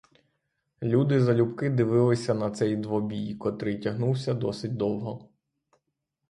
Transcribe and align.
Люди 0.83 1.21
залюбки 1.21 1.69
дивилися 1.69 2.33
на 2.33 2.51
цей 2.51 2.75
двобій, 2.75 3.35
котрий 3.35 3.77
тягнувся 3.79 4.33
досить 4.33 4.77
довго. 4.77 5.29